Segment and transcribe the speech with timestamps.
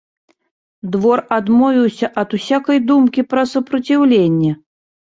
[0.95, 4.51] Двор адмовіўся ад усякай думкі пра супраціўленне.